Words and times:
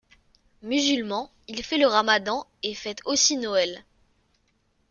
Musulman, 0.63 1.29
il 1.47 1.61
fait 1.61 1.77
le 1.77 1.85
ramadan 1.85 2.47
et 2.63 2.73
fête 2.73 3.03
aussi 3.05 3.37
Noël. 3.37 3.85